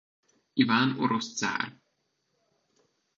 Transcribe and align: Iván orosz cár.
Iván 0.53 0.99
orosz 0.99 1.33
cár. 1.33 1.79